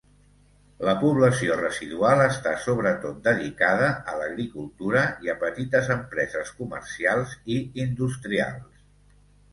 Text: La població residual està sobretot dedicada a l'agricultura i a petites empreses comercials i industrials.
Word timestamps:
La 0.87 0.93
població 1.01 1.57
residual 1.57 2.21
està 2.23 2.53
sobretot 2.63 3.19
dedicada 3.27 3.91
a 4.13 4.17
l'agricultura 4.21 5.03
i 5.27 5.31
a 5.35 5.39
petites 5.47 5.93
empreses 5.97 6.53
comercials 6.63 7.37
i 7.57 7.59
industrials. 7.85 8.85